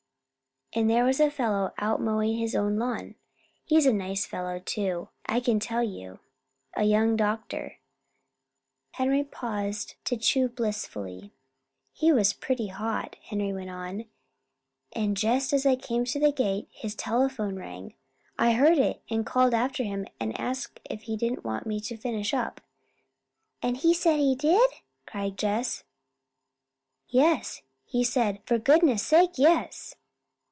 And 0.73 0.89
there 0.89 1.03
was 1.03 1.19
a 1.19 1.29
fellow 1.29 1.73
out 1.79 1.99
mowing 1.99 2.37
his 2.37 2.55
own 2.55 2.77
lawn. 2.77 3.15
He's 3.65 3.85
a 3.85 3.91
nice 3.91 4.25
fellow, 4.25 4.57
too, 4.57 5.09
I 5.25 5.41
can 5.41 5.59
tell 5.59 5.83
you 5.83 6.21
a 6.77 6.85
young 6.85 7.17
doctor." 7.17 7.79
Henry 8.91 9.21
paused 9.25 9.95
to 10.05 10.15
chew 10.15 10.47
blissfully. 10.47 11.33
"He 11.91 12.13
was 12.13 12.31
pretty 12.31 12.67
hot," 12.67 13.17
Henry 13.21 13.51
went 13.51 13.69
on. 13.69 14.05
"And 14.93 15.17
just 15.17 15.51
as 15.51 15.65
I 15.65 15.75
came 15.75 16.05
to 16.05 16.21
the 16.21 16.31
gate, 16.31 16.69
his 16.71 16.95
telephone 16.95 17.57
rang. 17.57 17.95
I 18.39 18.53
heard 18.53 18.77
it, 18.77 19.01
and 19.09 19.25
called 19.25 19.53
after 19.53 19.83
him 19.83 20.07
and 20.21 20.39
asked 20.39 20.79
if 20.89 21.01
he 21.01 21.17
didn't 21.17 21.43
want 21.43 21.67
me 21.67 21.81
to 21.81 21.97
finish 21.97 22.33
up." 22.33 22.61
"And 23.61 23.75
he 23.75 23.93
said 23.93 24.19
he 24.21 24.35
did!" 24.35 24.69
cried 25.05 25.37
Jess. 25.37 25.83
"Yes. 27.09 27.61
He 27.83 28.05
said, 28.05 28.41
'For 28.45 28.57
goodness' 28.57 29.03
sake, 29.03 29.31
yes!'" 29.37 29.95